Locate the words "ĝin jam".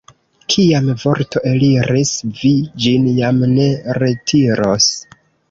2.87-3.45